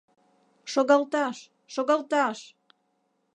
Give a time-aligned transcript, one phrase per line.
[0.73, 1.37] —Шогалташ,
[1.73, 2.39] шогалташ!